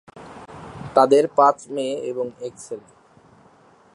[0.95, 2.87] তাদের পাঁচ মেয়ে এবং এক ছেলে।